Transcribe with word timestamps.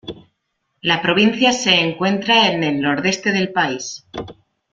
La 0.81 0.99
provincia 0.99 1.53
se 1.53 1.75
encuentra 1.79 2.47
en 2.51 2.63
el 2.63 2.81
nordeste 2.81 3.31
del 3.31 3.51
país. 3.51 4.03